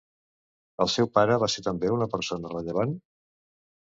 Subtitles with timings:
[0.85, 2.97] El seu pare va ser també una persona rellevant?